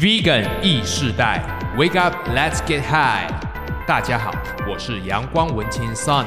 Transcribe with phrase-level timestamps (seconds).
[0.00, 1.44] Vegan 意世代
[1.76, 3.30] ，Wake up, let's get high！
[3.86, 4.32] 大家好，
[4.66, 6.24] 我是阳光文青 Sunny。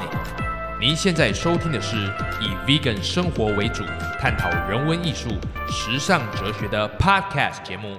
[0.79, 1.95] 您现在收听的是
[2.39, 3.83] 以 Vegan 生活为主，
[4.21, 5.29] 探讨人文艺术、
[5.67, 7.97] 时尚哲学的 Podcast 节目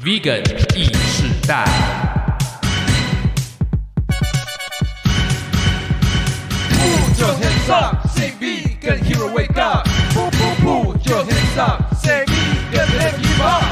[0.02, 0.40] 《Vegan
[0.74, 1.66] 意世代》。
[6.72, 9.86] Put your hands up, say vegan hero wake up.
[10.14, 13.69] Put, put, put your hands up, say vegan never give up.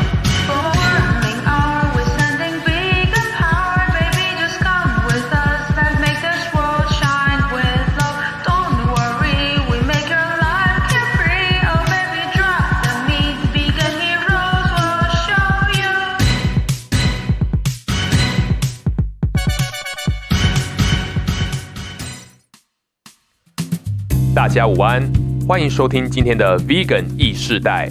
[24.59, 25.09] 家午安，
[25.47, 27.89] 欢迎收听今天的 Vegan 意世代。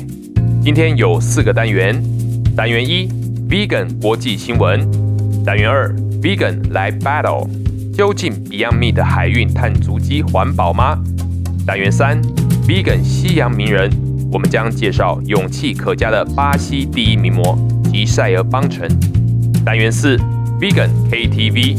[0.61, 1.95] 今天有四个单元，
[2.57, 3.07] 单元一
[3.47, 4.85] Vegan 国际新闻，
[5.45, 5.89] 单元二
[6.21, 7.47] Vegan 来 battle，
[7.93, 11.01] 究竟 Beyond Me 的海运碳足迹环保吗？
[11.65, 12.21] 单元三
[12.67, 13.89] Vegan 西洋名人，
[14.29, 17.57] 我们将介绍勇气可嘉的巴西第一名模
[17.93, 18.89] 吉塞尔邦辰。
[19.63, 20.17] 单元四
[20.59, 21.77] Vegan KTV，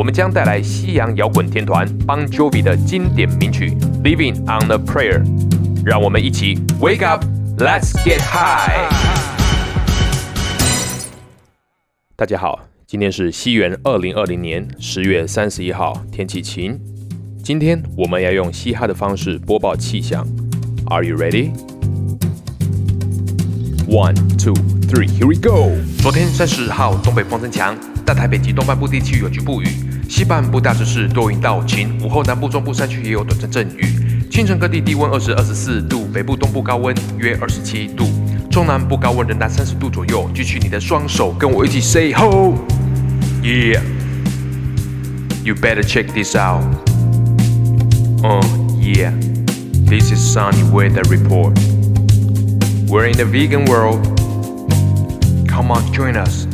[0.00, 3.68] 我们将带来西洋摇滚天团 Bon Jovi 的经典名曲
[4.02, 5.22] 《Living on a Prayer》，
[5.84, 8.88] 让我们一起 Wake up，Let's get high。
[12.16, 16.80] 大家好，今天是西元二零二零年十月三十一号，天气晴。
[17.44, 20.26] 今天我们要用嘻哈的方式播报气象。
[20.86, 21.50] Are you ready?
[23.86, 24.54] One, two,
[24.88, 25.76] three, here we go。
[26.00, 29.66] 昨天三十号，东北风增强，大台北及东半部地区有局部雨，
[30.10, 33.94] 西半部大致是多云到晴，午后南部、中部山区也有短暂阵雨。
[34.28, 38.08] 清晨各地低温二十二十四度，北部、东部高温约二十七度，
[38.50, 40.28] 中南部高温仍达三十度左右。
[40.34, 42.54] 举起你的双手，跟我一起 say ho,
[43.40, 43.80] yeah.
[45.44, 46.64] You better check this out.
[48.24, 48.42] Oh
[48.80, 49.12] yeah,
[49.86, 51.56] this is Sunny Weather Report.
[52.88, 54.04] We're in the vegan world.
[55.46, 56.48] Come on, join us.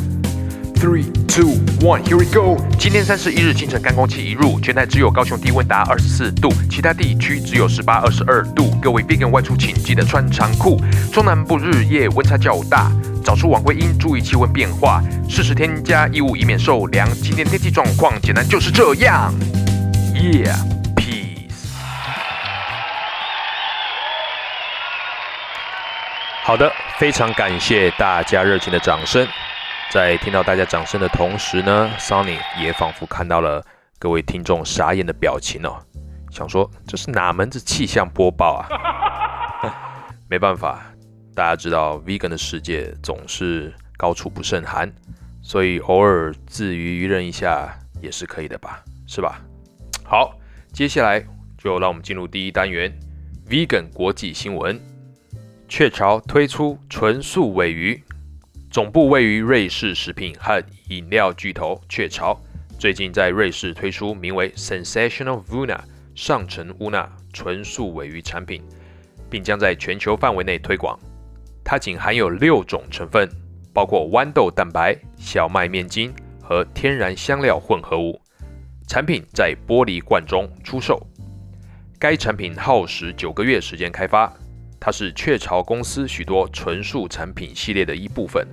[0.74, 1.06] Three,
[1.36, 1.52] two,
[1.86, 2.56] one, here we go.
[2.78, 8.70] 今天三十一日清晨，干空气一入，全台只有高雄低温达二十四度，其他地区只有十八、二十二度。
[8.80, 10.80] 各位 vegan 外出请记得穿长裤。
[11.12, 12.90] 中南部日夜温差较大，
[13.22, 17.06] 早出晚归应注意气温变化，适时添加衣物以免受凉。
[17.22, 19.30] 今天天气状况简单就是这样。
[20.14, 20.56] Yeah,
[20.96, 21.52] peace.
[26.44, 29.28] 好的，非常感谢大家热情的掌声。
[29.96, 33.64] 在听到大家掌声的同时呢，Sunny 也仿佛看到了
[33.98, 35.82] 各位听众傻眼的表情哦，
[36.30, 38.68] 想说这是哪门子气象播报啊？
[40.28, 40.82] 没办法，
[41.34, 44.92] 大家知道 Vegan 的世界总是高处不胜寒，
[45.40, 48.84] 所以偶尔自娱娱人一下也是可以的吧？
[49.06, 49.40] 是吧？
[50.04, 50.36] 好，
[50.74, 51.24] 接下来
[51.56, 52.94] 就让我们进入第一单元
[53.48, 54.78] Vegan 国际新闻。
[55.66, 58.04] 雀巢推出纯素尾鱼，
[58.76, 62.38] 总部位于瑞士食品和饮料巨头雀巢，
[62.78, 65.78] 最近在瑞士推出名为 Sensational Vuna
[66.14, 68.62] 上层乌娜纯素尾鱼产品，
[69.30, 70.94] 并将在全球范围内推广。
[71.64, 73.26] 它仅含有六种成分，
[73.72, 78.20] 包括豌豆蛋白、小麦面筋和天然香料混合物。
[78.86, 81.00] 产品在玻璃罐中出售。
[81.98, 84.30] 该产品耗时九个月时间开发。
[84.78, 88.46] 它是雀巢公司许多纯素产品系列的一部分，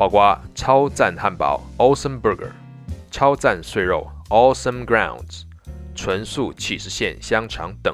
[0.00, 2.52] 包括超赞汉堡 （Awesome Burger）、
[3.10, 5.42] 超赞碎肉 （Awesome Grounds）、
[5.94, 7.92] 纯素起司馅香肠等。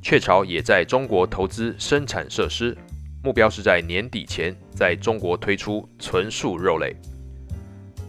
[0.00, 2.78] 雀巢也在中国投资生产设施，
[3.24, 6.94] 目标是在年底前在中国推出纯素肉类。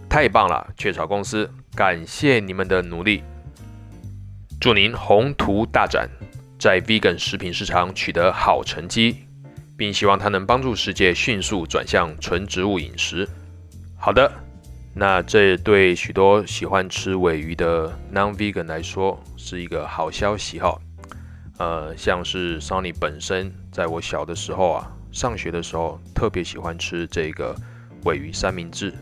[0.07, 3.23] 太棒了，雀巢公司，感谢你们的努力，
[4.61, 6.07] 祝您宏图大展。
[6.59, 9.25] 在 vegan 食品市场取得好成绩，
[9.79, 13.25] 并希望它能帮助世界迅速转向纯植物饮食。
[13.97, 14.29] 好的，
[14.93, 20.77] 那这对许多喜欢吃尾鱼的 non-vegan 来说是一个好消息哈。
[21.59, 27.55] 呃，像是 Sony 本身，在我小的时候啊，上学的时候特别喜欢吃这个
[28.03, 28.93] 尾鱼三明治。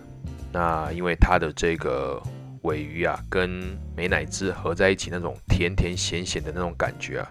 [0.54, 2.22] 那因为它的这个
[2.62, 7.28] 尾鱼啊，跟美乃滋合在一起，那种甜甜咸咸的那种感觉啊。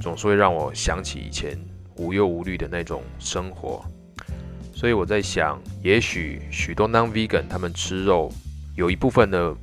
[0.00, 1.56] 总是会让我想起以前
[1.96, 3.84] 无忧无虑的那种生活，
[4.74, 8.30] 所以我在想，也许许多 non-vegan 他们吃肉
[8.74, 9.54] 有一部分的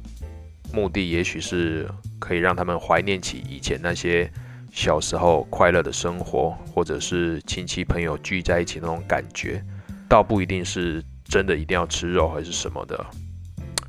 [0.74, 1.88] 目的，也许是
[2.20, 4.30] 可以让他们怀念起以前那些
[4.72, 9.64] 小时候快乐的生活，或者是亲戚朋友聚在一起那种感觉，
[10.10, 13.06] 倒不一定是真的一定要吃肉还是什么的。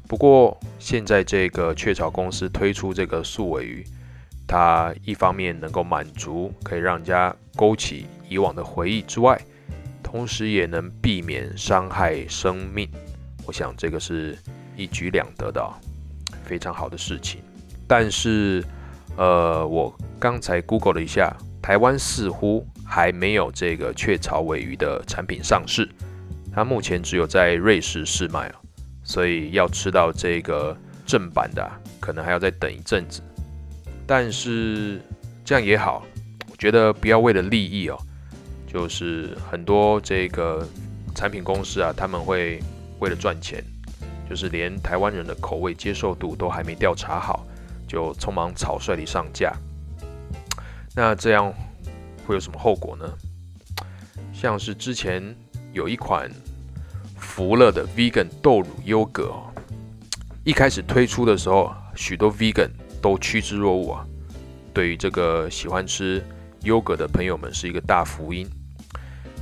[0.07, 3.83] 不过现在这个雀巢公司推出这个素尾鱼，
[4.47, 9.41] 它一方面能够满足可以让人家勾起以往的回忆之外，
[10.03, 12.89] 同时也能避免伤害生命。
[13.47, 14.37] 我想这个是
[14.77, 15.63] 一举两得的、
[16.45, 17.41] 非常好的事情。
[17.87, 18.65] 但是，
[19.17, 21.33] 呃，我刚才 Google 了一下，
[21.63, 25.89] 台湾似乎还没有这个雀巢尾鱼的产品上市，
[26.53, 28.61] 它目前只有在瑞士试卖啊。
[29.07, 30.75] 所以要吃到这个
[31.07, 31.71] 正版的、
[32.01, 33.21] 可能还要再等一阵子。
[34.07, 34.99] 但是
[35.45, 36.03] 这样也好，
[36.51, 37.99] 我觉得不要为了利益哦，
[38.75, 40.69] 就是很多这个
[41.15, 42.61] 产品公司啊，他们会
[42.99, 43.65] 为了赚钱，
[44.29, 47.47] 就是连台湾人的口味接受度都还没调查好，
[47.89, 49.55] 就匆忙草率地上架。
[50.95, 51.55] 那这样
[52.27, 53.09] 会有什么后果呢？
[54.33, 55.35] 像是之前
[55.73, 56.31] 有一款。
[57.17, 59.51] 福乐的 Vegan 豆乳优格哦，
[60.45, 62.69] 一开始推出的时候，许多 Vegan
[63.03, 64.07] 都趋之若鹜啊。
[64.73, 66.23] 对于这个喜欢吃
[66.63, 68.49] 优格的朋友们，是一个大福音。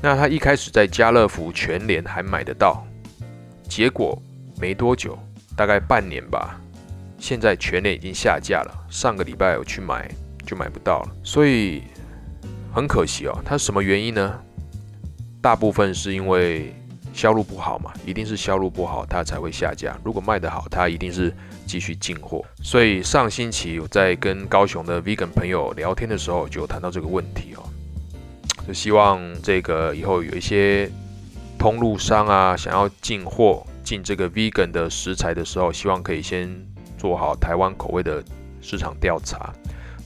[0.03, 2.85] 那他一开始在家乐福、全联还买得到，
[3.69, 4.21] 结果
[4.61, 5.17] 没多久，
[5.57, 6.61] 大概半年吧，
[7.19, 8.87] 现在全联已经下架了。
[8.91, 10.11] 上个礼拜我去买
[10.45, 11.85] 就买不到了，所以
[12.75, 13.39] 很可惜哦。
[13.45, 14.39] 它什么原因呢？
[15.41, 16.75] 大部分是因为。
[17.15, 19.95] 销路不好嘛，一定是销路不好，它才会下架。
[20.03, 21.31] 如果卖得好，它一定是
[21.67, 22.43] 继续进货。
[22.63, 27.63] 所以上星期我在跟高雄的 vegan 朋友聊天的时候，就谈到这个问题哦。
[28.67, 30.91] 就希望这个以后有一些
[31.59, 36.49] 通路商啊，想要进货进这个 vegan 的食材的时候，希望可以先
[36.97, 38.23] 做好台湾口味的
[38.61, 39.53] 市场调查，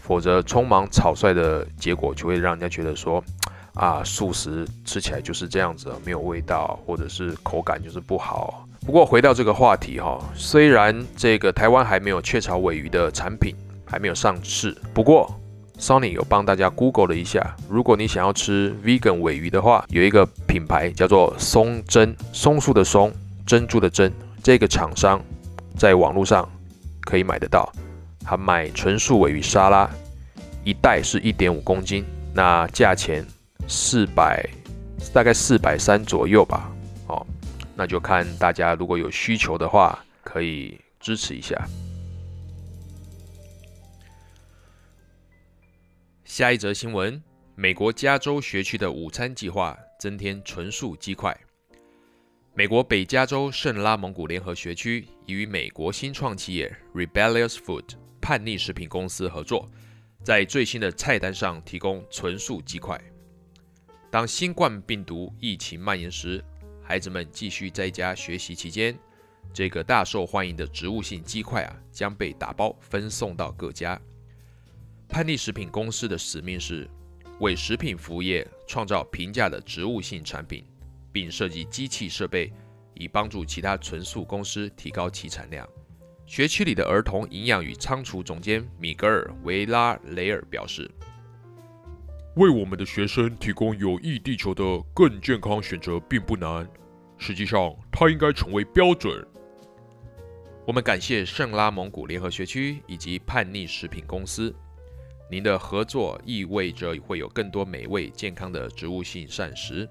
[0.00, 3.22] 否则匆忙草率的结果就会让人家觉得说。
[3.76, 8.66] 啊，素食吃起来就是这样子，没有味道，或者是口感就是不好。
[8.86, 13.54] 不过回到这个话题哈，虽然这个台湾还没有雀巢尾鱼的产品
[13.84, 15.30] 还没有上市，不过
[15.78, 23.12] Sony 有帮大家 Google 了一下，如果你想要吃 Vegan 尾鱼的话，有一个品牌叫做松针，松树的松，
[23.46, 24.12] 珍珠的珍，
[24.42, 25.20] 这个厂商
[25.76, 26.48] 在网络上
[27.02, 27.72] 可以买得到，
[28.24, 29.88] 他卖纯素尾鱼沙拉，
[30.64, 33.24] 一袋是一点五公斤，那价钱。
[33.68, 34.48] 四百，
[35.12, 36.70] 大概四百三左右吧。
[37.08, 37.26] 哦，
[37.74, 41.60] 那就看大家如果有需求的话，可以支持一下。
[46.36, 47.22] 下一则新闻：
[47.54, 51.34] 美国加州学区的午餐计划增添纯素鸡块。
[52.52, 59.66] 美国北加州圣拉蒙古联合学区已与美国新创企业 Rebellious Food 叛逆食品公司合作，
[60.22, 63.00] 在最新的菜单上提供纯素鸡块。
[64.10, 66.44] 当新冠病毒疫情蔓延时，
[66.82, 68.94] 孩子们继续在家学习期间，
[69.54, 73.98] 这个大受欢迎的植物性鸡块啊，将被打包分送到各家。
[75.08, 76.88] 潘利食品公司的使命是
[77.40, 80.64] 为食品服务业创造平价的植物性产品，
[81.12, 82.52] 并设计机器设备，
[82.94, 85.66] 以帮助其他纯素公司提高其产量。
[86.26, 90.90] 学区里的儿童营养与仓储总监米格尔·维拉雷尔表示。
[92.34, 94.62] 为我们的学生提供有益地球的
[94.92, 96.68] 更健康选择并不难，
[97.16, 99.26] 实际上它应该成为标准。
[100.66, 104.54] 我们感谢圣拉蒙古联合学区以及叛逆食品公司，
[105.28, 109.88] 您的合作意味着会有更多美味健康的植物性膳食。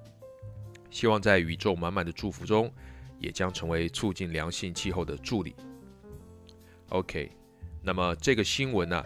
[0.89, 2.71] 希望在宇宙满满的祝福中，
[3.19, 5.53] 也将成为促进良性气候的助力。
[6.89, 7.29] OK，
[7.81, 9.03] 那么这个新闻呢？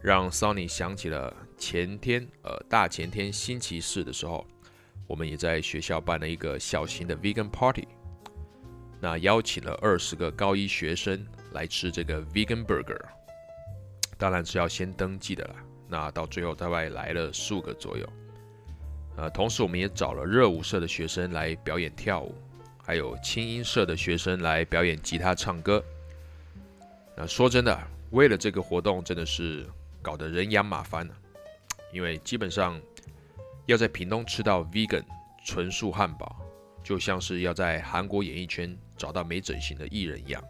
[0.00, 4.46] 让 Sony 想起了前天，呃，大前天星期四的时候，
[5.06, 7.88] 我们也在学校办了一个小型的 Vegan Party。
[9.00, 13.00] 那邀请了二十个高一学生来吃这个 Vegan Burger，
[14.18, 15.63] 当然是要先登记的啦。
[15.94, 18.04] 那到最后大概来了数个左右。
[19.16, 22.34] 呃，同时我们也找了热舞社的学生来表演跳舞，
[22.82, 25.80] 还有轻音社的学生来表演吉他唱歌。
[27.16, 29.64] 那说真的，为了这个活动，真的是。
[30.02, 31.14] 搞得人仰马翻了，
[31.90, 32.78] 因为基本上
[33.64, 35.02] 要在屏东吃到 vegan
[35.46, 36.36] 纯素汉堡，
[36.82, 40.44] 就像是要在韩国演艺圈找到没整形的艺人一样，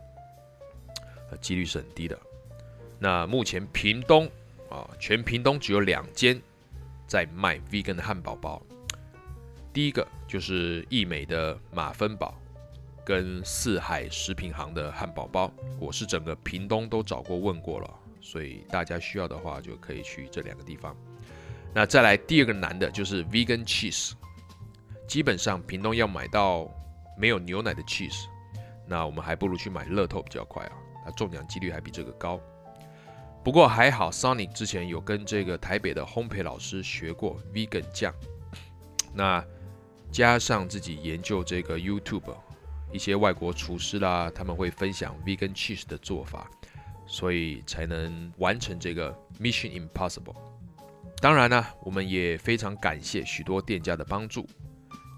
[1.30, 2.18] 呃几率是很低的。
[2.98, 4.28] 那目前屏东
[4.75, 6.40] 啊，全屏东只有两间
[7.07, 8.61] 在卖 vegan 的汉堡包，
[9.73, 12.35] 第一个就是益美的马芬堡
[13.04, 17.90] 跟四海食品行的汉堡包，我是整个屏东都找过问过了。
[18.21, 20.97] 所以大家需要的话，就可以去这两个地方。
[21.75, 24.12] 那再来第二个难的就是 vegan cheese，
[25.07, 26.66] 基本上屏东要买到
[27.19, 28.25] 没有牛奶的 cheese，
[28.87, 30.73] 那我们还不如去买乐透比较快啊，
[31.04, 32.40] 那中奖几率还比这个高。
[33.44, 38.10] 不过还好，Sonic 之前有跟这个台北的烘焙老师学过 vegan 酱，
[39.12, 39.44] 那
[40.10, 42.34] 加上自己研究这个 YouTube，
[42.90, 46.50] 一些外国厨师啦，他们会分享 vegan cheese 的做法，
[47.06, 50.36] 所以才能完成这个 Mission Impossible。
[51.20, 54.48] 当然呢，我们也非常感谢许多店家的帮助，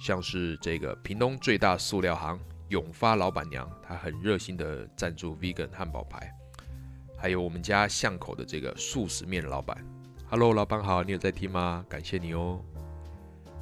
[0.00, 2.40] 像是这个屏东最大塑料行
[2.70, 6.28] 永发老板娘，她很热心的赞助 vegan 汉堡排，
[7.16, 9.76] 还有我们家巷口的这个素食面老板
[10.28, 11.84] ，Hello，老板好，你有在听吗？
[11.88, 12.60] 感谢你哦。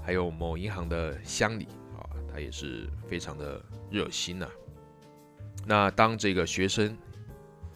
[0.03, 4.47] 还有某银行的乡里啊，他也是非常的热心呐、
[5.65, 6.95] 那当这个学生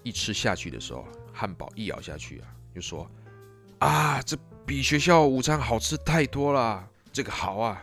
[0.03, 3.09] 一吃下去的时候，汉堡一咬下去啊，就说
[3.79, 7.83] 啊，这比学校午餐好吃太多了，这个好啊。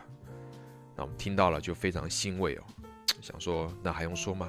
[0.94, 2.62] 那我们听到了就非常欣慰哦，
[3.20, 4.48] 想说那还用说吗？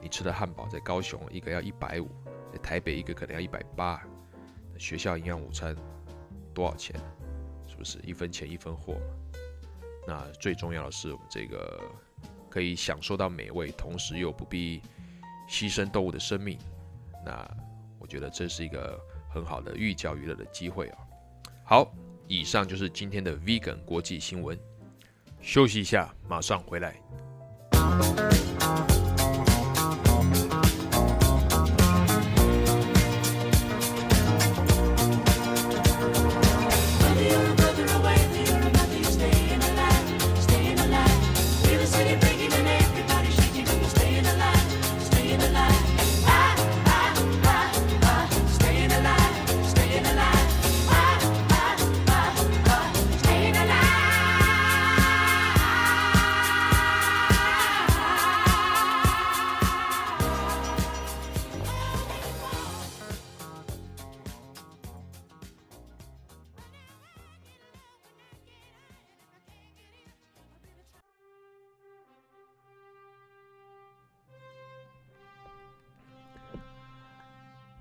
[0.00, 2.08] 你吃的汉堡在高雄一个要一百五，
[2.58, 4.02] 台北一个可能要一百八，
[4.78, 5.76] 学校营养午餐
[6.54, 6.94] 多少钱？
[7.68, 9.00] 是不是一分钱一分货嘛？
[10.06, 11.80] 那最重要的是，我们这个
[12.48, 14.80] 可以享受到美味，同时又不必
[15.48, 16.56] 牺牲动物的生命。
[17.24, 17.48] 那
[17.98, 18.98] 我觉得这是一个
[19.28, 20.98] 很好的寓教于乐的机会啊。
[21.64, 21.92] 好，
[22.28, 24.58] 以上就是今天的 Vegan 国际新闻。
[25.40, 26.96] 休息一下，马上回来。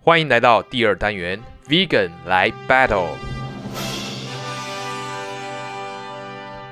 [0.05, 3.15] 欢迎来到第二单元，Vegan 来 Battle。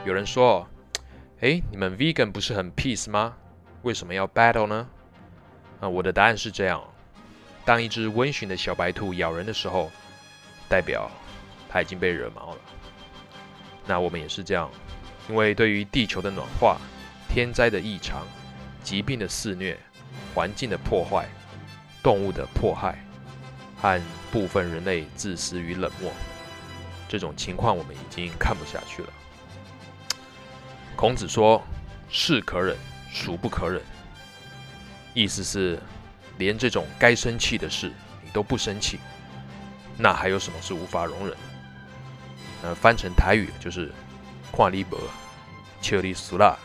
[0.05, 0.69] 有人说
[1.41, 3.33] ：“哎，你们 Vegan 不是很 peace 吗？
[3.81, 4.87] 为什么要 battle 呢？”
[5.81, 6.83] 啊，我的答案是这样：
[7.65, 9.89] 当一只温驯的小白兔咬人的时候，
[10.69, 11.09] 代表
[11.67, 12.61] 它已经被惹毛了。
[13.87, 14.69] 那我们也是这样，
[15.27, 16.77] 因为对于地球的暖化、
[17.27, 18.27] 天灾的异常、
[18.83, 19.75] 疾病的肆虐、
[20.35, 21.27] 环境的破坏、
[22.03, 22.95] 动物的迫害。
[23.83, 26.09] 和部分人类自私与冷漠，
[27.09, 29.09] 这种情况我们已经看不下去了。
[30.95, 31.61] 孔子说
[32.07, 32.77] ：“是可忍，
[33.11, 33.81] 孰不可忍？”
[35.13, 35.77] 意思是，
[36.37, 37.91] 连这种该生气的事
[38.23, 38.99] 你都不生气，
[39.97, 41.35] 那还有什么是无法容忍？
[42.61, 43.91] 呃，翻成台语就是
[44.49, 44.97] “跨里伯，
[45.81, 46.57] 切里苏拉”。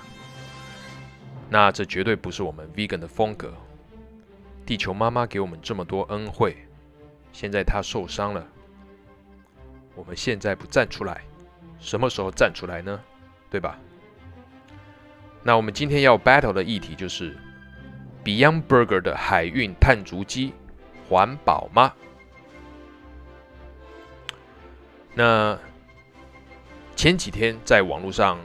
[1.50, 3.52] 那这绝对不是我们 vegan 的风格。
[4.64, 6.56] 地球妈妈给我们这么多恩惠。
[7.32, 8.46] 现在他受伤了，
[9.94, 11.22] 我们现在不站出来，
[11.78, 13.00] 什么时候站出来呢？
[13.50, 13.78] 对吧？
[15.42, 17.36] 那我们今天要 battle 的议题就是
[18.24, 20.52] Beyond Burger 的海运碳足迹
[21.08, 21.94] 环保吗？
[25.14, 25.58] 那
[26.94, 28.38] 前几天在网络上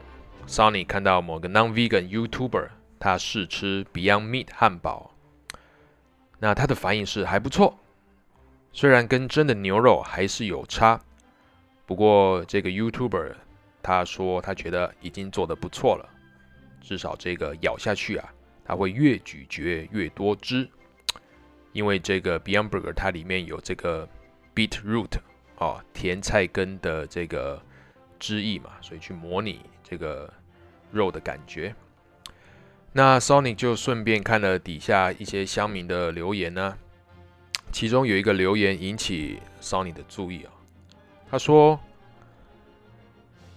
[0.47, 5.11] ，Sunny 看到某个 non-vegan YouTuber 他试吃 Beyond Meat 汉堡，
[6.39, 7.79] 那他的反应是还不错。
[8.75, 10.99] 虽然跟真的牛肉还是有差，
[11.85, 13.33] 不过这个 YouTuber
[13.83, 16.09] 他说他觉得已经做得不错了，
[16.81, 18.33] 至少这个咬下去啊，
[18.65, 20.67] 它会越咀嚼越多汁，
[21.71, 24.09] 因为这个 Beyond Burger 它里面有这个
[24.55, 25.19] beetroot
[25.59, 27.61] 哦甜菜根的这个
[28.19, 30.33] 汁液嘛，所以去模拟这个
[30.91, 31.75] 肉的感觉。
[32.91, 36.75] 那 Sony 就顺便看了底下一些乡民的留言呢。
[37.73, 40.53] 其中有一个留言引起 Sony 的注意啊，
[41.29, 41.79] 他说：“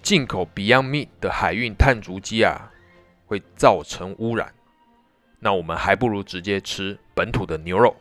[0.03, 2.73] 进口 Beyond Meat 的海运碳足迹啊，
[3.27, 4.53] 会造成污染。
[5.39, 7.95] 那我们还不如直接吃本土的牛肉。”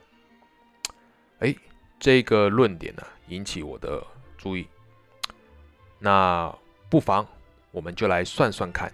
[1.39, 1.53] 哎，
[1.99, 4.01] 这个论点呢引起我的
[4.37, 4.65] 注意。
[5.99, 6.55] 那
[6.89, 7.27] 不妨
[7.71, 8.89] 我们就来算算看，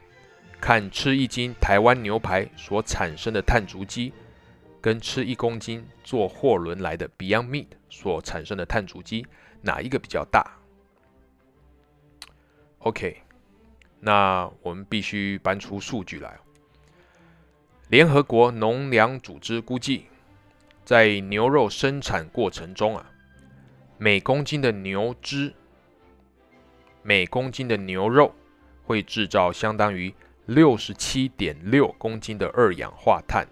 [0.60, 4.12] 看吃一斤台湾牛排所产生的碳足迹。
[4.82, 9.28] 跟吃一公斤坐货轮来的 Beyond Meat 所产生的碳足迹，
[9.62, 10.58] 哪一个比较大
[12.80, 13.22] ？OK，
[14.00, 16.40] 那我们必须搬出数据来。
[17.90, 20.06] 联合国农粮组织估计，
[20.84, 23.12] 在牛肉生产过程中啊，
[24.00, 25.54] 每公斤的牛脂、
[27.04, 28.34] 每公斤的牛肉
[28.84, 30.12] 会制造相当于
[30.48, 33.46] 六十七点六公斤的二氧化碳，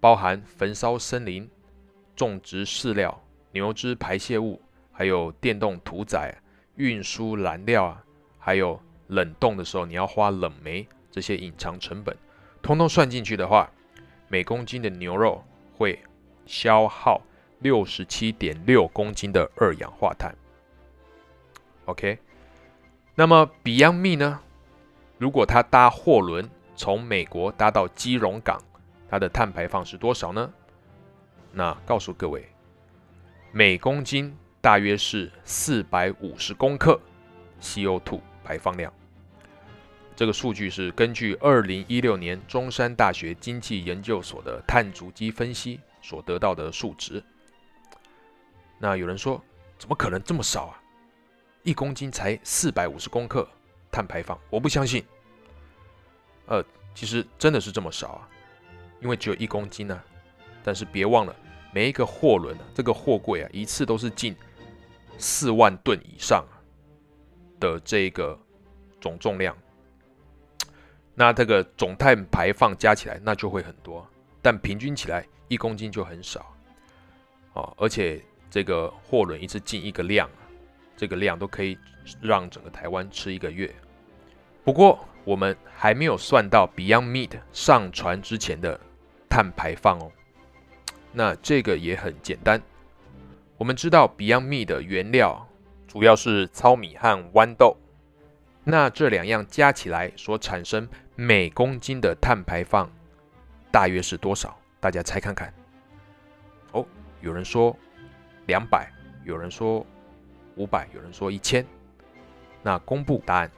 [0.00, 1.48] 包含焚烧森林、
[2.16, 6.34] 种植饲料、牛只排泄物，还有电动屠宰、
[6.76, 8.02] 运输燃料啊，
[8.38, 12.16] 还有冷冻的时候你要花冷媒这些隐藏成本，
[12.62, 13.70] 通通算进去的话，
[14.28, 15.44] 每公斤的牛肉
[15.76, 15.98] 会
[16.46, 17.20] 消耗
[17.58, 20.34] 六十七点六公斤的二氧化碳。
[21.84, 22.18] OK，
[23.14, 24.40] 那么 Beyond Me 呢？
[25.18, 28.62] 如果它搭货轮从美国搭到基隆港，
[29.10, 30.52] 它的碳排放是多少呢？
[31.52, 32.48] 那告诉各位，
[33.50, 37.00] 每公斤大约是四百五十公克
[37.60, 38.92] CO2 排放量。
[40.14, 47.20] 这个数据是根据二零一六年中山大学经济研究所的碳足迹分析所得到的数值。
[48.78, 49.42] 那有人说，
[49.76, 50.80] 怎么可能这么少啊？
[51.62, 53.48] 一公斤才四百五十公克
[53.90, 55.04] 碳排放，我不相信。
[56.46, 56.64] 呃，
[56.94, 58.28] 其实真的是这么少啊，
[59.00, 60.00] 因为只有一公斤呢、
[60.62, 61.34] 但是别忘了，
[61.72, 64.36] 每一个货轮啊，这个货柜啊，一次都是进
[65.18, 66.44] 四万吨以上
[67.58, 68.38] 的这个
[69.00, 69.56] 总重量。
[71.14, 74.06] 那这个总碳排放加起来，那就会很多，
[74.40, 76.54] 但平均起来一公斤就很少。
[77.52, 80.30] 哦，而且这个货轮一次进一个量，
[80.96, 81.76] 这个量都可以
[82.22, 83.74] 让整个台湾吃一个月。
[84.64, 88.80] 不过我们还没有算到 Beyond Meat 上船之前的
[89.30, 90.12] 碳排放哦。
[91.12, 92.60] 那这个也很简单，
[93.56, 95.48] 我们知道 beyond me 的原料
[95.88, 97.76] 主要是糙米和豌豆，
[98.64, 102.90] 那这两样加起来所产生每公斤的碳排放
[103.72, 104.58] 大约是多少？
[104.78, 105.52] 大家猜看看。
[106.72, 106.86] 哦，
[107.20, 107.76] 有人说
[108.46, 108.92] 两百，
[109.24, 109.86] 有人说
[110.56, 111.64] 五百，有人说一千。
[112.62, 113.50] 那公布答案。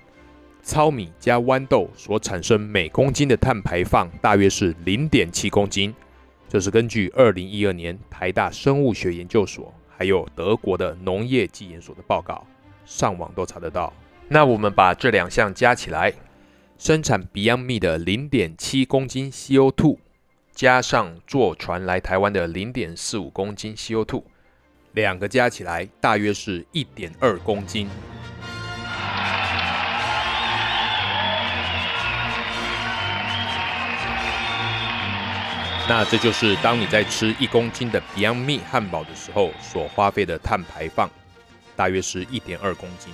[0.63, 5.93] 糙米加豌豆所产生每公斤的碳排放大约是零点七公斤，
[6.49, 12.47] 这是根据二零一二年台大生物学研究所还有德国的农业技研所的报告，
[12.87, 13.93] 上网都查得到。
[14.29, 16.13] 那我们把这两项加起来，
[16.79, 19.99] 生产 Beyond Meat 的零点七公斤 CO2，
[20.53, 24.23] 加上坐船来台湾的零点四五公斤 CO2，
[24.93, 27.89] 两个加起来大约是一点二公斤。
[35.89, 41.11] 那这就是当你在吃一公斤的 Beyond Meat 汉堡的时候所花费的碳排放，
[41.77, 43.13] 大约是一点二公斤。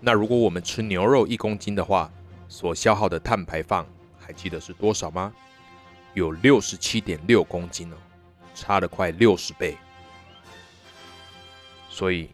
[0.00, 2.10] 那如果我们吃牛肉一公斤的话，
[2.48, 3.86] 所消耗的碳排放
[4.18, 5.32] 还记得是多少吗？
[6.12, 7.96] 有六十七点六公斤哦，
[8.54, 9.76] 差了快六十倍。
[11.88, 12.28] 所以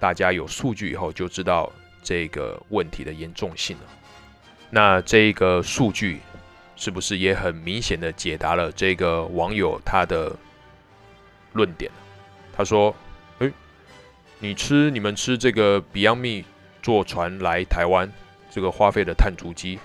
[0.00, 3.84] 大家有数据以后就知道这个问题的严重性了。
[4.70, 6.20] 那这个数据。
[6.80, 10.34] 是不是也很明显的解答了这个网友他的
[11.52, 11.90] 论点？
[12.52, 12.94] 他说
[13.40, 13.52] ：“诶，
[14.38, 16.44] 你吃你们吃这个 Beyond Meat
[16.80, 18.08] 坐船来台湾，
[18.48, 19.80] 这个花费的碳足迹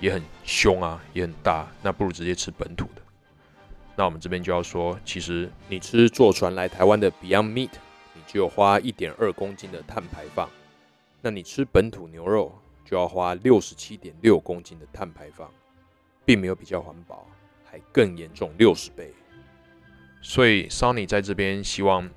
[0.00, 1.68] 也很凶啊，也很大。
[1.80, 3.02] 那不如直接吃本土的。
[3.94, 7.70] 那我们这边就要说，其实你吃坐船来台湾的 Beyond Meat，
[8.12, 10.50] 你就有花一点二公斤的碳排放。
[11.22, 12.52] 那你吃本土牛肉
[12.84, 15.48] 就要花六十七点六公斤的碳排放。”
[16.24, 17.26] 并没有比较环保，
[17.64, 19.12] 还更严重六十倍。
[20.22, 22.08] 所以 Sony 在这边希望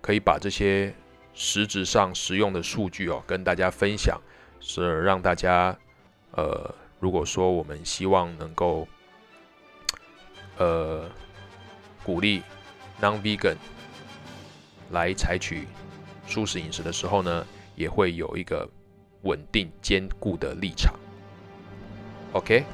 [0.00, 0.94] 可以把这些
[1.34, 4.18] 实质上实用的数据哦跟大家分享，
[4.60, 5.76] 是让大家
[6.32, 8.88] 呃，如果说我们希望能够
[10.56, 11.10] 呃
[12.02, 12.42] 鼓励
[13.00, 13.56] non-vegan
[14.90, 15.66] 来采取
[16.26, 17.46] 素食饮食的时候呢，
[17.76, 18.66] 也会有一个
[19.22, 20.94] 稳定坚固的立场。
[22.32, 22.64] OK。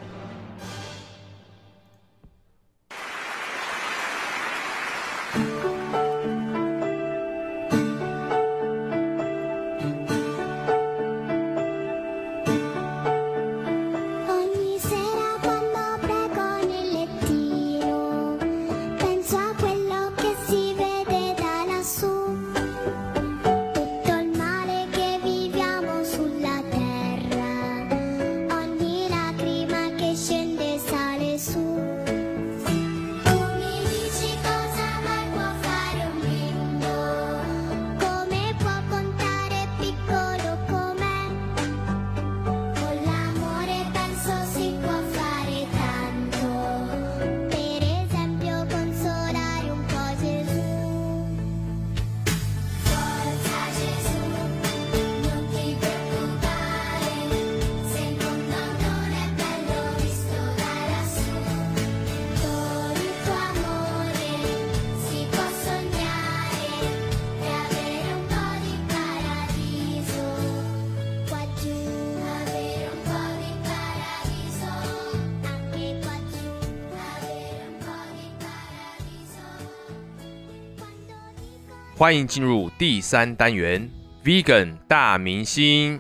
[81.99, 83.89] 欢迎进入第三单元
[84.23, 85.99] Vegan 大明星。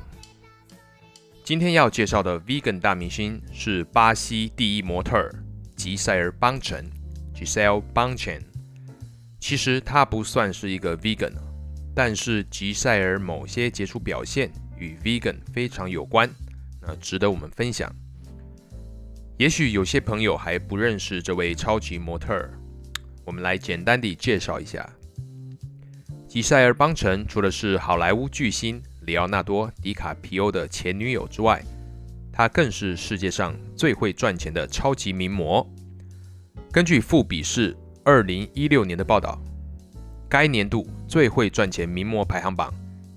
[1.42, 5.26] 今天要介绍的 Vegan 大明星是巴西第一模特
[5.74, 6.84] 吉塞尔·邦辰
[7.34, 8.42] （Giselle Bunchen）。
[9.40, 11.32] 其实她不算是一个 Vegan，
[11.94, 16.28] 但是吉塞尔某些杰出表现与 Vegan 非常有关，
[16.82, 17.90] 那值得我们分享。
[19.38, 22.52] 也许有些朋友还不认识这位超级模特儿，
[23.24, 24.86] 我们来简单地介绍一下。
[26.36, 31.64] 吉塞尔·邦辰除了是好莱坞巨星里奥纳多·迪卡皮欧的前女友之外，
[32.30, 35.66] 她更是世界上最会赚钱的超级名模。
[36.70, 39.40] 根据富比士二零一六年的报道，
[40.28, 42.70] 该年度最会赚钱名模排行榜，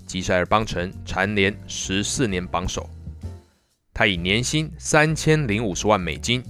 [0.06, 2.90] 吉塞尔·邦辰蝉联十四年榜首。
[3.94, 6.42] 他以年薪三千零五十万美金，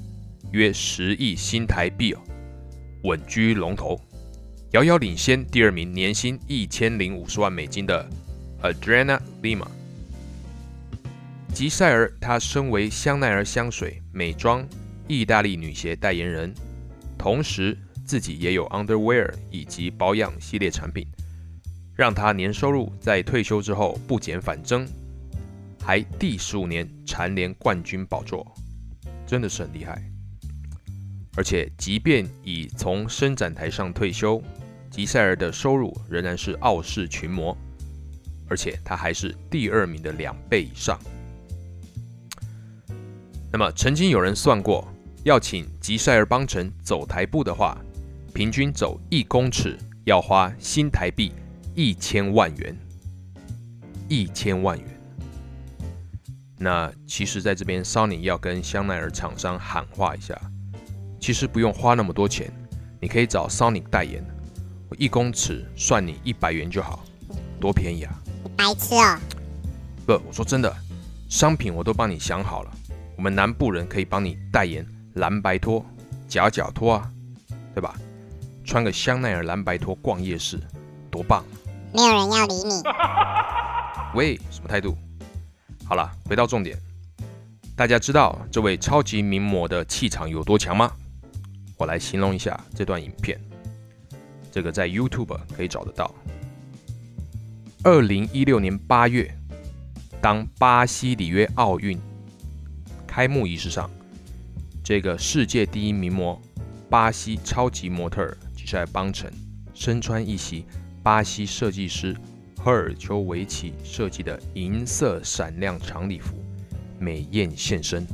[0.52, 2.20] 约十亿新台币哦，
[3.06, 4.00] 稳居龙头，
[4.72, 8.08] 遥遥领先第二名年薪一千零五十万美金的
[8.62, 9.66] Adriana Lima。
[11.52, 14.64] 吉塞尔，她身为香奈儿香水、美妆、
[15.08, 16.54] 意大利女鞋代言人，
[17.18, 21.04] 同时自己也有 underwear 以及保养系列产品，
[21.96, 24.88] 让她年收入在退休之后不减反增。
[25.82, 28.46] 还第十五年蝉联冠军宝座，
[29.26, 30.00] 真的是很厉害。
[31.36, 34.44] 而且，即便已从伸展台上退休，
[34.90, 37.56] 吉塞尔的收入仍然是傲视群魔，
[38.48, 41.00] 而且他还是第二名的两倍以上。
[43.52, 44.88] 那么，曾经有人算过，
[45.24, 47.78] 要请吉塞尔邦辰走台步的话，
[48.34, 51.32] 平均走一公尺要花新台币
[51.76, 52.78] 一千万元，
[54.08, 54.88] 一千万元。
[56.58, 60.40] 那其实，在这边，Sony 要跟香奈儿厂商喊话一下，
[61.20, 62.52] 其实不用花那么多钱，
[63.00, 64.24] 你可以找 Sony 代言，
[64.98, 67.04] 一公尺算你一百元就好，
[67.60, 68.14] 多便宜啊！
[68.58, 69.20] 白痴哦！
[70.06, 70.76] 不，我说真的，
[71.30, 72.72] 商品我都帮你想好了，
[73.16, 75.86] 我们南部人可以帮你代言蓝白拖、
[76.28, 77.12] 夹脚拖啊，
[77.74, 77.96] 对吧？
[78.66, 80.60] 穿个香奈儿蓝白拖逛夜市，
[81.10, 81.44] 多棒！
[81.94, 82.84] 没有人要理你。
[84.16, 84.98] 喂，什么态度？
[85.86, 86.78] 好了，回到重点，
[87.76, 90.92] 大家知道这位超级名模的气场有多强吗？
[91.78, 93.40] 我来形容一下这段影片，
[94.52, 96.14] 这个在 YouTube 可以找得到。
[97.84, 99.34] 二零一六年八月，
[100.22, 102.00] 当巴西里约奥运
[103.08, 103.90] 开幕仪式上，
[104.84, 106.42] 这个世界第一名模、
[106.90, 109.32] 巴西超级模特吉塞尔邦辰
[109.74, 110.66] 身穿一袭
[111.02, 112.16] 巴西设计师。
[112.62, 116.36] 赫尔丘维奇设计的银色闪亮长礼服，
[117.00, 118.06] 美艳现身，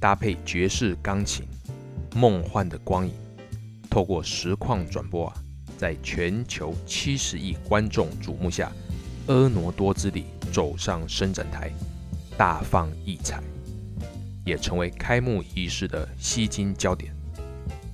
[0.00, 1.46] 搭配爵士钢琴，
[2.16, 3.14] 梦幻的光影，
[3.90, 5.34] 透过实况转播啊，
[5.76, 8.70] 在全球七十亿观众瞩目下，
[9.26, 11.72] 婀娜多姿地走上伸展台，
[12.36, 13.42] 大放异彩，
[14.44, 17.14] 也成为开幕仪式的吸睛焦点。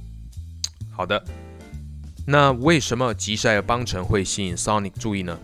[0.91, 1.23] 好的。
[2.27, 5.39] 那为什么吉赛尔邦辰会吸引 Sonic 注意呢？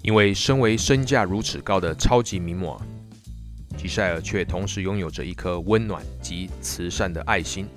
[0.00, 2.80] 因为身为身价如此高的超级名模，
[3.76, 7.68] 吉赛尔却同时拥有着一颗温暖及慈善的爱心。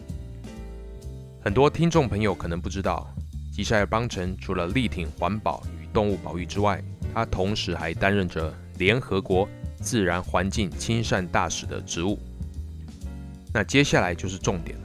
[1.46, 3.08] 很多听众朋友可能不知道，
[3.52, 9.48] 吉赛尔邦辰除了力挺环保与动物保育之外，他同时还担任着联合国
[9.80, 12.18] 自然环境亲善大使的职务。
[13.54, 14.84] 那接下来就是重点了。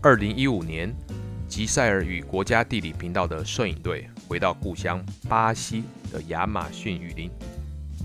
[0.00, 0.90] 二零一五年。
[1.48, 7.30] 吉赛尔与国家地理频道的摄影队回到故乡巴西的亚马逊雨林，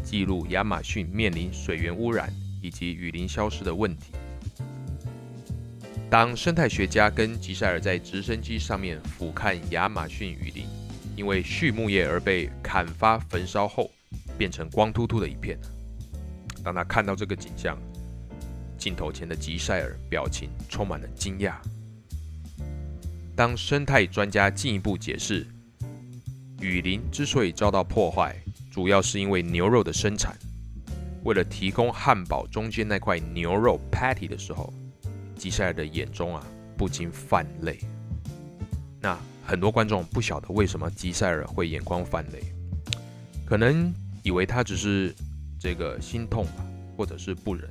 [0.03, 4.11] 记录亚马逊面临水源污染以及雨林消失的问题。
[6.11, 10.65] 当生态学家跟吉塞尔在直升机上面俯瞰亚马逊雨林，
[11.15, 13.89] 因为畜牧业而被砍伐焚烧后
[14.37, 15.57] 变成光秃秃的一片。
[16.61, 17.77] 当他看到这个景象，
[18.77, 21.53] 镜头前的吉塞尔表情充满了惊讶。
[23.33, 25.47] 当生态专家进一步解释，
[26.59, 28.35] 雨林之所以遭到破坏，
[28.69, 30.37] 主要是因为牛肉的生产。
[31.23, 34.73] 为了提供汉堡中间那块牛肉 patty 的时候，
[35.41, 36.45] 吉塞尔的眼中啊
[36.77, 37.79] 不禁泛泪。
[38.99, 42.43] 那很多观众不晓得为什么吉塞尔会眼眶泛泪，
[43.43, 45.11] 可能以为他只是
[45.59, 46.63] 这个心痛吧，
[46.95, 47.67] 或者是不忍。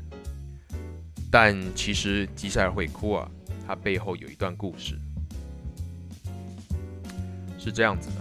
[1.31, 3.31] 但其实吉塞尔会哭啊，
[3.65, 4.99] 他背后有一段故事。
[7.57, 8.17] 是这样子的，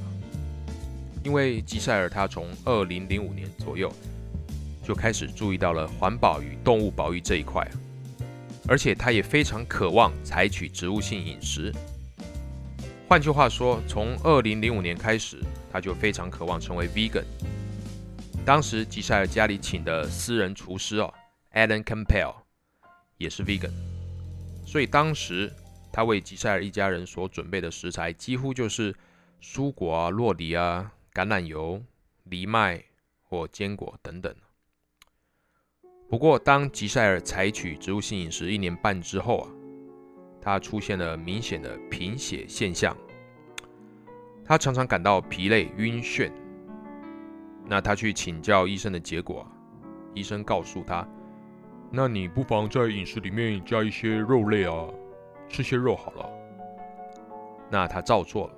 [1.24, 3.92] 因为吉塞尔他从二零零五年左右
[4.84, 7.68] 就开始注意到了环保与动物保育这一块，
[8.70, 11.74] 而且他也非常渴望采取植物性饮食。
[13.08, 17.24] 换句话说，从二零零五年开始，他就非常渴望成为 vegan。
[18.46, 21.12] 当时吉塞尔家里请的私人厨师哦
[21.54, 22.36] ，Alan Campbell
[23.18, 23.72] 也是 vegan，
[24.68, 25.52] 所以当时
[25.92, 28.96] 他为吉塞尔一家人所准备的食材几乎就是
[29.42, 31.84] 蔬果啊、洛梨啊、橄榄油、
[32.26, 32.84] 藜麦
[33.24, 34.34] 或坚果等等。
[36.10, 39.48] 不过，当吉塞尔采取植物性饮食一年半之后啊，
[40.42, 42.98] 他出现了明显的贫血现象，
[44.44, 46.32] 他常常感到疲累、晕眩。
[47.64, 49.48] 那他去请教医生的结果啊，
[50.16, 51.08] 医生告诉他，
[51.92, 54.88] 那你不妨在饮食里面加一些肉类啊，
[55.48, 56.28] 吃些肉好了。
[57.70, 58.54] 那他照做了。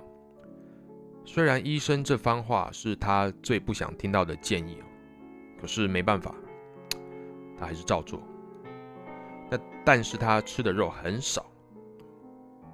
[1.26, 4.78] 虽然医生这番话是他最不想听到的建议，
[5.60, 6.34] 可是没办法，
[7.62, 8.20] 他还是照做。
[9.48, 11.46] 那但是他吃的肉很少，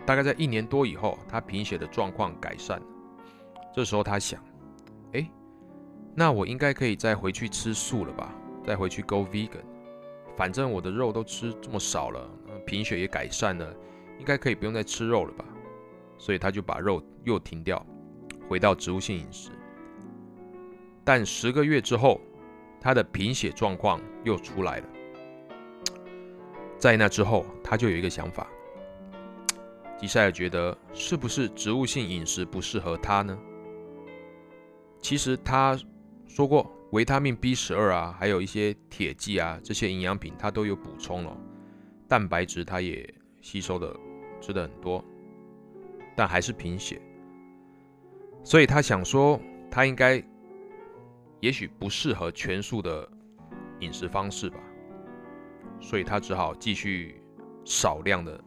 [0.07, 2.81] 大概在一年多以后，他贫血的状况改善。
[3.75, 4.43] 这时候他想，
[5.13, 5.31] 哎，
[6.15, 8.35] 那我应该可以再回去吃素了吧？
[8.65, 9.63] 再回去 go vegan，
[10.37, 12.27] 反正我的肉都吃这么少了，
[12.65, 13.75] 贫血也改善了，
[14.19, 15.45] 应该可以不用再吃肉了吧？
[16.17, 17.85] 所以他就把肉又停掉，
[18.49, 19.51] 回到植物性饮食。
[21.05, 22.21] 但十个月之后，
[22.81, 24.87] 他的贫血状况又出来了。
[26.79, 28.47] 在那之后，他就有一个想法：
[29.99, 33.37] 吉塞尔觉得是不是植物性饮食不适合他呢？
[35.01, 35.79] 其实他
[36.27, 41.37] 说过，维他命 B 十二啊，还有一些铁剂啊，这些营养品他都有补充了，
[42.07, 43.95] 蛋白质他也吸收的
[44.41, 45.05] 吃的很多，
[46.17, 47.01] 但还是贫血，
[48.45, 50.23] 所以他想说，他应该
[51.41, 53.09] 也许不适合全素的
[53.81, 54.59] 饮食方式吧，
[55.81, 57.23] 所以他只好继续
[57.65, 58.41] 少量的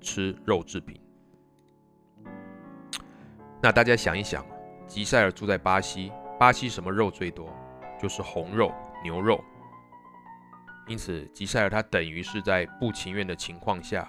[0.00, 1.00] 吃肉制品。
[3.62, 4.44] 那大家想一想。
[4.86, 7.52] 吉塞尔住在巴西，巴西什么肉最多？
[8.00, 8.72] 就是红肉、
[9.02, 9.42] 牛肉。
[10.86, 14.08] 因此，吉塞尔他等于是在不情愿的情况下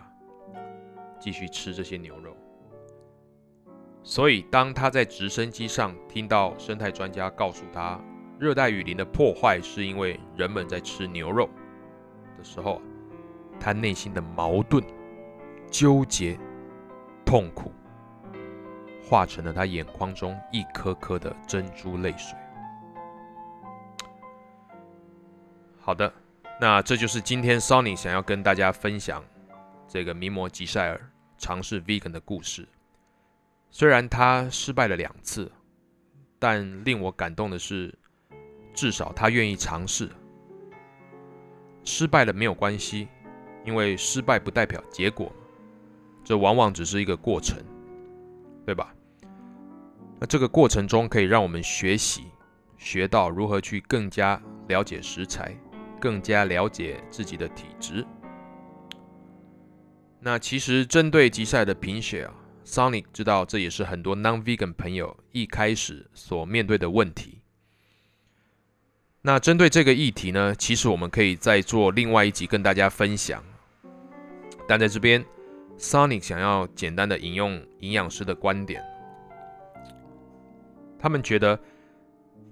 [1.19, 2.37] 继续吃这些牛肉。
[4.03, 7.99] 所以，当他在直升机上听到生态专家告诉他，
[8.39, 11.49] 热带雨林的破坏是因为人们在吃牛肉
[12.37, 12.81] 的时候，
[13.59, 14.83] 他内心的矛盾、
[15.71, 16.37] 纠结、
[17.25, 17.71] 痛苦。
[19.09, 22.37] 化成了他眼眶中一颗颗的珍珠泪水。
[25.79, 26.11] 好的，
[26.59, 29.23] 那这就是今天 Sony 想要跟大家分享
[29.87, 30.99] 这个名模吉塞尔
[31.37, 32.67] 尝试 Vegan 的故事。
[33.71, 35.49] 虽然他失败了两次，
[36.37, 37.97] 但令我感动的是，
[38.77, 40.07] 至少他愿意尝试。
[41.83, 43.07] 失败了没有关系，
[43.65, 45.33] 因为失败不代表结果，
[46.23, 47.57] 这往往只是一个过程，
[48.67, 48.93] 对吧？
[50.19, 52.25] 那这个过程中可以让我们学习，
[52.77, 55.57] 学到如何去更加了解食材，
[55.99, 58.05] 更加了解自己的体质。
[60.19, 67.36] 那其实针对吉赛的贫血啊，Sonic 知道这也是很多 non-vegan 朋友一开始所面对的问题。
[69.27, 73.43] 那针对这个议题呢，其实我们可以再做另外一集跟大家分享。
[74.65, 75.21] 但在这边
[75.77, 78.81] ，Sonic 想要简单的引用营养师的观点。
[80.97, 81.59] 他们觉得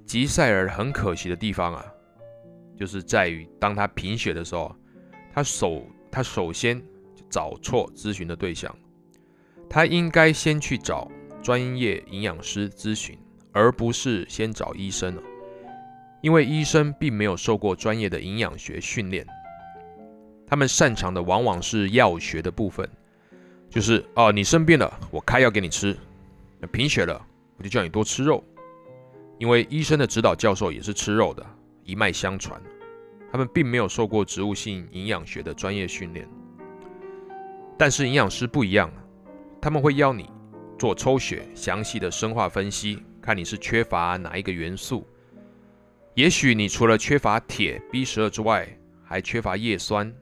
[0.06, 1.86] 吉塞尔很可惜的地方啊，
[2.78, 4.76] 就是在于当他贫血的时候，
[5.34, 6.84] 他首他首先
[7.30, 8.78] 找错咨询的对象，
[9.70, 11.10] 他应该先去找
[11.42, 13.18] 专业营养师咨询，
[13.54, 15.24] 而不是先找医生了，
[16.26, 19.24] 因为医生并没有受过专业的营养学训练，
[20.48, 22.90] 他们擅长的往往是药学的部分，
[23.70, 25.96] 就是哦，你生病了，我开药给你吃，
[26.72, 27.24] 贫血了。
[27.58, 28.44] 我就叫你多吃肉，
[29.38, 31.46] 因为医生的指导教授也是吃肉的，
[31.84, 32.60] 一脉相传。
[33.32, 36.28] 他们并没有受过植物性营养学的专业训练，
[37.78, 38.92] 但是营养师不一样，
[39.62, 40.28] 他们会要你
[40.80, 45.06] 做抽血，详细的生化分析，看你是缺乏哪一个元素。
[46.16, 48.66] 也许你除了缺乏铁、B 十二之外，
[49.04, 50.14] 还缺乏叶酸，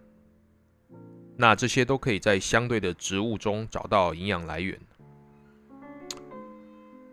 [1.37, 4.75] 那这些都可以在相对的植物中找到营养来源。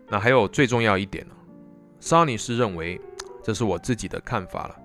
[0.07, 1.35] 那还有最重要一点呢
[2.01, 2.99] ，Sunny 是认为，
[3.43, 4.75] 这是我自己的看法了。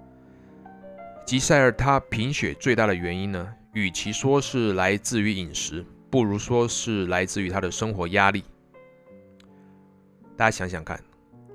[1.24, 8.44] 吉塞尔他贫血最大的原因呢，与其说是来自于饮食，不如说是来自于他的生活压力。
[10.36, 11.02] 大家想想看，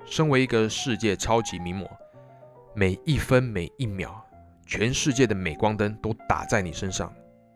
[0.04, 1.88] 身为一个世界超级名模，
[2.74, 4.14] 每一分每一秒，
[4.64, 7.12] 全世界的镁光灯都打在你身上，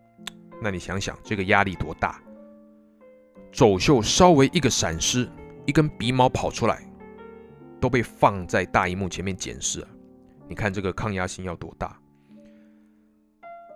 [0.63, 2.21] 那你想想这个压力多大？
[3.51, 5.27] 走秀稍微一个闪失，
[5.65, 6.83] 一根鼻毛跑出来，
[7.81, 9.89] 都被放在大荧幕前面检视啊。
[10.47, 11.99] 你看这个抗压性要多大？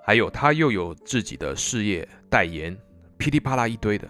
[0.05, 2.76] 还有他又有自己的事业代言，
[3.16, 4.07] 噼里啪啦一堆的，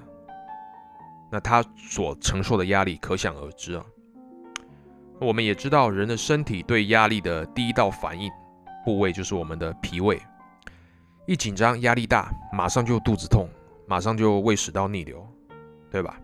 [1.30, 3.86] 那他所承受的压力可想而知啊。
[5.20, 8.30] 我们也知道，人的身体对压力的第一道反应
[8.86, 10.18] 部位就是我们的脾胃，
[11.26, 13.46] 一紧张、压力大，马上就肚子痛，
[13.86, 15.26] 马上就胃食道逆流，
[15.90, 16.18] 对吧？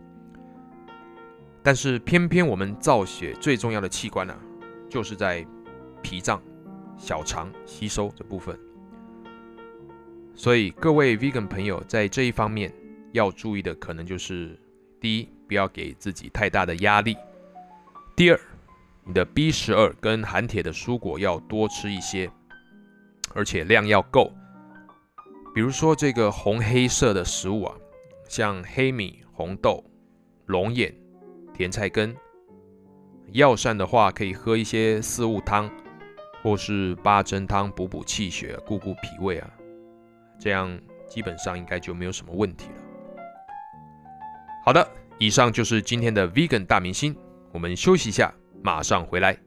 [1.63, 4.35] 但是偏偏我们造血最重要的器官呢、
[4.89, 5.47] 就是在
[6.01, 6.41] 脾脏、
[6.97, 8.59] 小肠吸收这部分。
[10.35, 12.73] 所以各位 vegan 朋友在这一方面
[13.13, 14.59] 要注意的，可能就是
[14.99, 17.15] 第一，不要给自己太大的压力；
[18.15, 18.41] 第二，
[19.07, 22.29] 你的 B 十二跟含铁的蔬果要多吃一些，
[23.35, 24.33] 而且量要够。
[25.55, 27.75] 比如说这个红黑色的食物啊，
[28.29, 29.85] 像黑米、红豆、
[30.47, 30.93] 龙眼、
[31.55, 32.15] 甜菜根。
[33.33, 35.71] 药膳的话，可以喝一些四物汤，
[36.43, 39.51] 或是八珍汤补补气血、固固脾胃啊，
[40.39, 40.77] 这样
[41.09, 42.83] 基本上应该就没有什么问题了。
[44.65, 44.89] 好的，
[45.19, 47.17] 以上就是今天的 Vegan 大明星，
[47.53, 48.33] 我们休息一下，
[48.67, 49.46] 马上回来。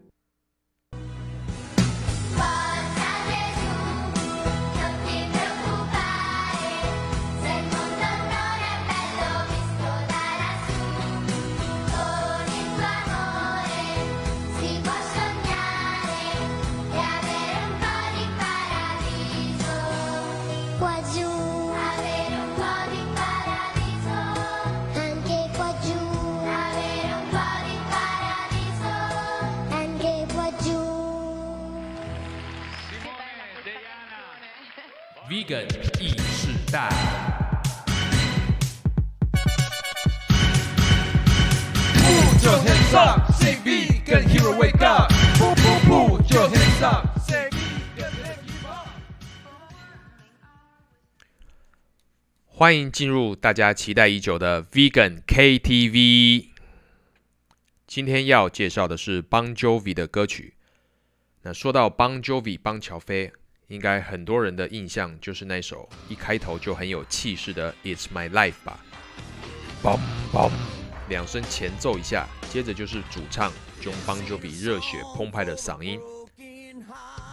[52.59, 56.47] 欢迎进入大家期待已久的 Vegan KTV。
[57.87, 60.55] 今天要介绍的是 Bon Jovi 的歌曲。
[61.43, 63.31] 那说到 Bon Jovi 邦乔飞，
[63.69, 68.77] 应该很多人的印象就是那首一开头就很有气势的《It's My Life》吧。
[71.07, 75.97] 两声前奏一下，接着就是主唱 John Bon Jovi 热血澎湃的嗓音。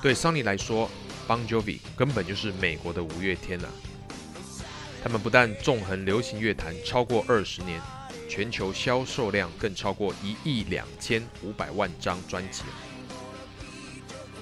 [0.00, 0.88] 对 Sonny 来说
[1.26, 3.68] ，Bon Jovi 根本就是美国的五月天啊。
[5.06, 7.80] 他们不但纵横流行乐坛超过二十年，
[8.28, 12.64] 全球销售量更超过一亿两千五百万张专辑。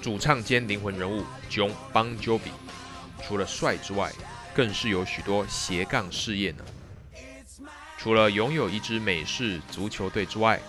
[0.01, 2.49] 主唱兼灵魂人物 John Bon Jovi，
[3.23, 4.11] 除了帅之外，
[4.55, 6.65] 更是有许多斜杠事业呢。
[7.99, 10.59] 除了拥有一支美式足球队之外，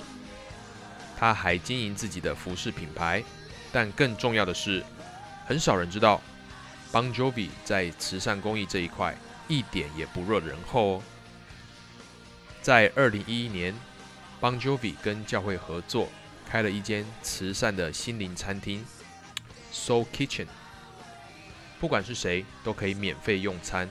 [1.17, 3.25] 他还经营自己的服饰品牌。
[3.73, 4.85] 但更重要的是，
[5.47, 6.21] 很少人知道
[6.93, 9.17] ，Bon Jovi 在慈善公益这一块
[9.49, 11.03] 一点也不落人后哦。
[12.63, 13.75] 在二零一一年
[14.41, 16.09] ，Bon Jovi 跟教会合作，
[16.49, 18.85] 开了一间慈善的心灵餐厅
[19.73, 20.47] Soul Kitchen，
[21.79, 23.89] 不管是谁都可以免费用餐，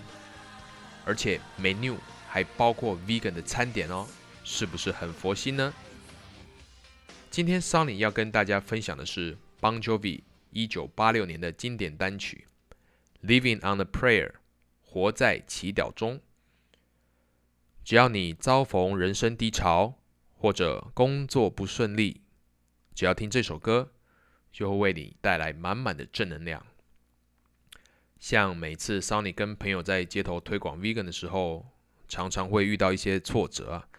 [1.06, 1.96] 而且 menu
[2.28, 4.08] 还包括 vegan 的餐点哦，
[4.44, 5.74] 是不是很佛心呢？
[7.32, 12.48] 今天 Sunny 要跟大家分享的是 Bon Jovi 一九八六年的经典单曲
[13.28, 14.32] 《Living on a Prayer》，
[14.96, 16.22] 活在祈祷中。
[17.84, 19.96] 只要你遭逢人生低潮，
[20.34, 22.22] 或者工作不顺利，
[22.94, 23.92] 只要听这首歌，
[24.54, 26.66] 就会为你带来满满的正能量。
[28.22, 31.66] 像每次 Sunny 跟朋友在街头推广 Vegan 的时候，
[32.08, 33.90] 常常会遇到一些挫折，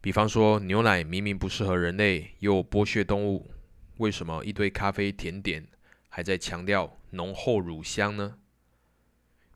[0.00, 3.50] 比方说牛奶明明不适合人类，又剥削动物，
[3.98, 5.68] 为什么一堆咖啡甜点
[6.08, 8.38] 还在强调浓厚乳香呢？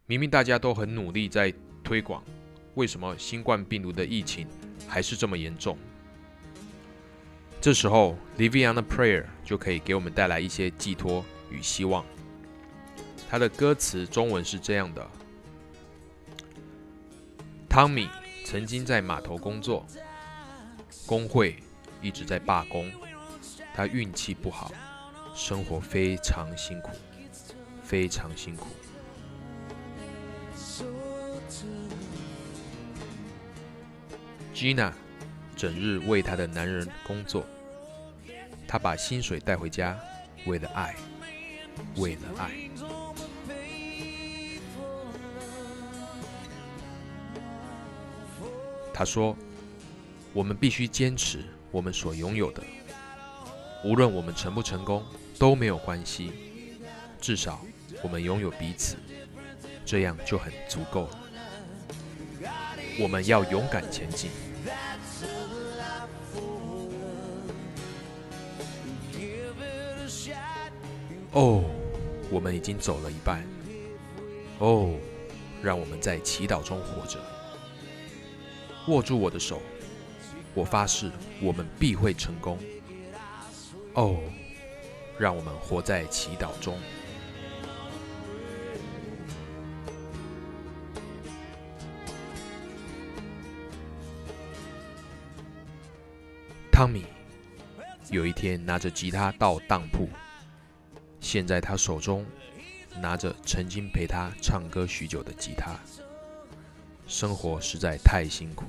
[0.06, 1.50] 明明大家都很努力在
[1.82, 2.22] 推广，
[2.74, 4.46] 为什么新冠病毒的疫情
[4.86, 5.78] 还是这么严重？
[7.58, 12.04] 这时候，Living on Prayer 就可以给我们带来一些寄托与希望。
[13.30, 15.10] 它的歌词中文是这样的：
[17.66, 18.10] 汤米
[18.44, 19.86] 曾经在码头工作，
[21.06, 21.56] 工会
[22.02, 22.92] 一直在罢工，
[23.72, 24.70] 他运气不好，
[25.34, 26.90] 生活非常辛苦，
[27.82, 28.66] 非常辛苦。
[34.54, 34.92] Gina
[35.56, 37.44] 整日为她的男人工作，
[38.66, 39.98] 她把薪水带回家，
[40.46, 40.94] 为了爱，
[41.96, 42.52] 为了爱。
[48.96, 49.36] 他说
[50.32, 52.62] ：“我们必须坚持我们所拥有的，
[53.82, 55.04] 无论我们成不成功
[55.36, 56.30] 都没有关系，
[57.20, 57.60] 至少
[58.04, 58.96] 我们拥有彼此，
[59.84, 61.23] 这样就很足够了。
[62.98, 64.30] 我们要勇敢前进。”
[71.32, 71.64] 哦，
[72.30, 73.42] 我们已经走了一半。
[74.60, 74.94] 哦，
[75.60, 77.18] 让我们在祈祷中活着。
[78.86, 79.60] 握住我的手，
[80.54, 81.10] 我发誓，
[81.42, 82.56] 我们必会成功。
[83.94, 84.16] 哦，
[85.18, 86.78] 让我们活在祈祷中。
[96.74, 97.04] 汤米
[98.10, 100.08] 有一天拿着吉他到当铺，
[101.20, 102.26] 现在他手中
[102.98, 105.78] 拿着曾经陪他唱歌许久的吉他。
[107.06, 108.64] 生活实在太辛苦，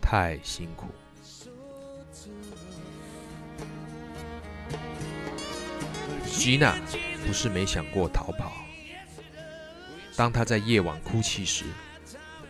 [0.00, 0.86] 太辛苦。
[6.24, 6.74] 吉娜
[7.26, 8.50] 不是没想过逃跑。
[10.16, 11.66] 当她在夜晚哭泣时，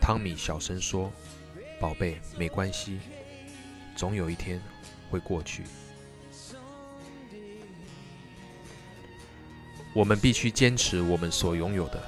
[0.00, 1.12] 汤米小声说
[1.80, 3.00] ：“宝贝，没关系，
[4.00, 4.58] 总有一天
[5.10, 5.62] 会过去。”
[9.92, 12.02] 我们必须坚持我们所拥有的，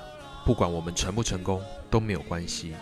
[0.47, 2.75] 不管我们成不成功都没有关系，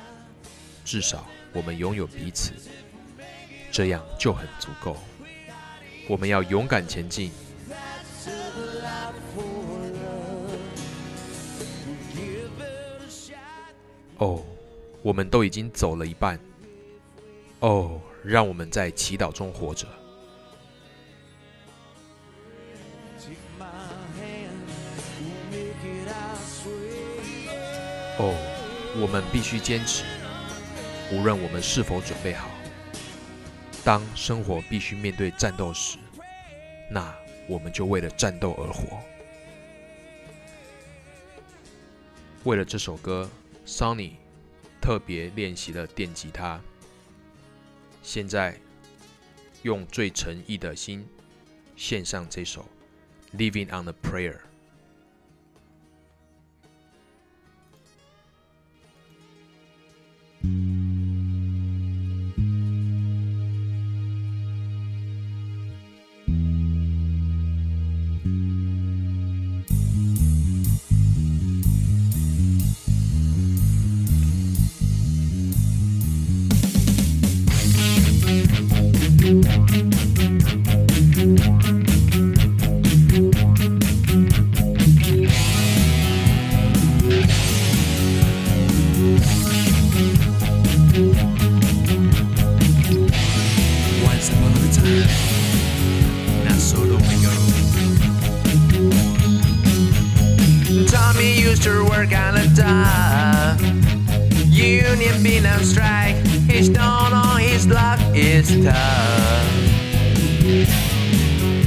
[0.85, 2.53] 至少我们拥有彼此，
[3.73, 4.97] 这样就很足够。
[6.09, 7.33] 我们要勇敢前进。
[14.19, 14.45] 哦，
[15.03, 16.39] 我们都已经走了一半。
[17.59, 19.87] 哦，让我们在祈祷中活着。
[28.19, 28.35] 哦，
[29.01, 30.05] 我们必须坚持，
[31.11, 32.51] 无论我们是否准备好。
[33.83, 35.97] 当生活必须面对战斗时，
[36.91, 37.15] 那
[37.49, 38.99] 我们就为了战斗而活。
[42.45, 43.29] 为了这首歌
[43.67, 44.13] ，Sonny
[44.83, 46.61] 特别练习了电吉他。
[48.03, 48.59] 现在，
[49.63, 51.07] 用最诚意的心
[51.77, 52.67] 献上这首
[53.37, 54.37] 《Living on a Prayer》。
[102.01, 103.61] Used to work on a dock.
[104.47, 106.17] Union been on strike.
[106.49, 109.51] His down on his luck is tough.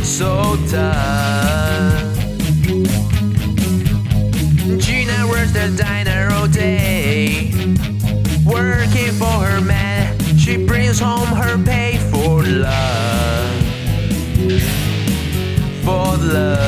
[0.04, 2.02] So tough.
[4.80, 7.52] Gina works the diner all day
[8.46, 10.18] working for her man.
[10.38, 13.64] She brings home her pay for love.
[15.84, 16.63] For love.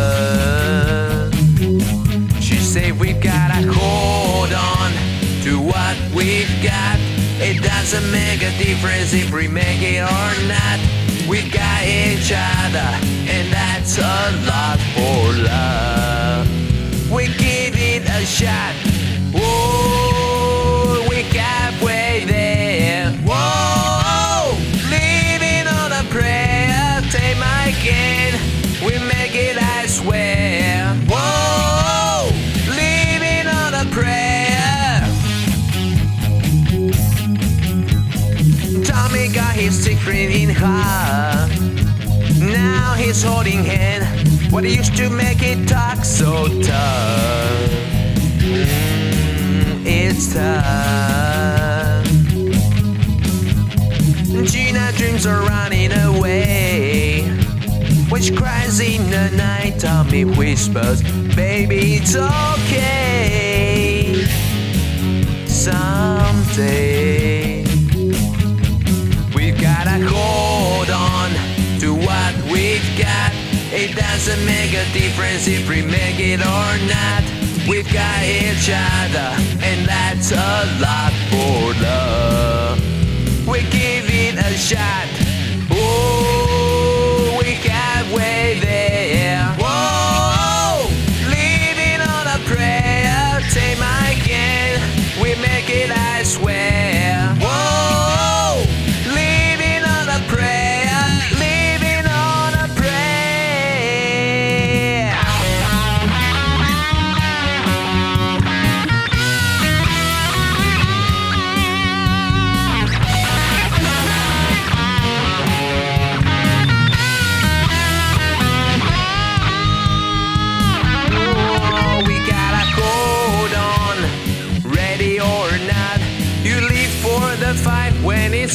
[6.16, 6.98] We've got.
[7.38, 10.80] It doesn't make a difference if we make it or not.
[11.28, 12.90] We've got each other,
[13.28, 17.12] and that's a lot for love.
[17.12, 18.95] We give it a shot.
[42.40, 44.04] Now he's holding hand.
[44.52, 47.72] What used to make it talk so tough.
[49.86, 52.06] It's tough.
[54.52, 57.24] Gina dreams are running away.
[58.10, 61.02] When she cries in the night, Tommy whispers,
[61.36, 63.46] Baby, it's okay.
[65.48, 66.95] Someday.
[74.36, 77.24] Doesn't make a difference if we make it or not.
[77.68, 83.48] We've got each other, and that's a lot for love.
[83.48, 85.15] we give it a shot.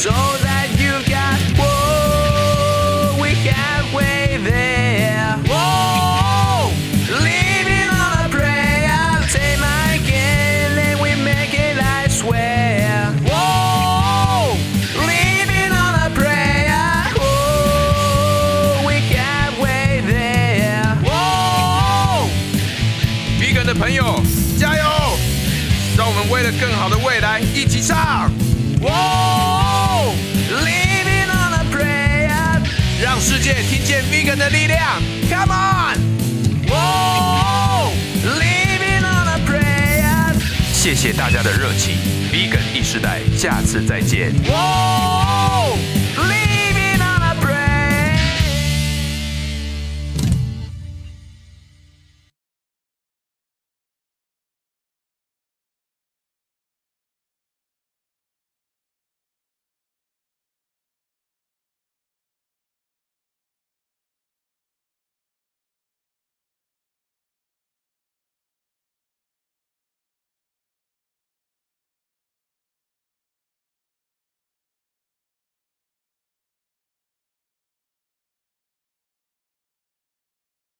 [0.00, 1.38] it's all that you got.
[1.58, 5.36] Whoa, we halfway there.
[5.44, 6.72] Whoa,
[7.08, 9.20] living on a prayer.
[9.28, 13.12] Take my hand and we make it, I swear.
[13.28, 14.56] Whoa,
[15.04, 17.12] living on a prayer.
[17.20, 20.96] Whoa, we halfway there.
[21.04, 22.30] Whoa.
[23.38, 24.22] Vegan 的朋友，
[24.58, 24.82] 加油！
[25.96, 28.30] 让我们为了更好的未来一起唱。
[33.21, 34.99] 世界听见 Vegan 的力量
[35.29, 37.91] ，Come on！Whoa,
[38.25, 40.33] living on a prayer.
[40.73, 41.95] 谢谢大家的热情
[42.33, 44.33] ，Vegan 第时代，下次再见。
[44.43, 46.00] Living